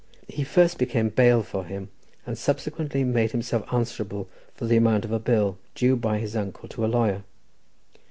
[0.27, 1.89] He first became bail for him,
[2.25, 6.67] and subsequently made himself answerable for the amount of a bill, due by his uncle
[6.69, 7.21] to a lawyer.